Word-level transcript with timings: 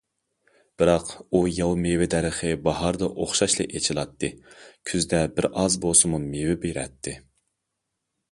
بىراق، 0.81 1.09
ئۇ 1.31 1.41
ياۋا 1.57 1.75
مېۋە 1.81 2.05
دەرىخى 2.13 2.49
باھاردا 2.67 3.09
ئوخشاشلا 3.25 3.67
ئېچىلاتتى، 3.79 4.31
كۈزدە 4.91 5.21
بىرئاز 5.37 5.77
بولسىمۇ 5.85 6.23
مېۋە 6.27 6.57
بېرەتتى. 6.67 7.17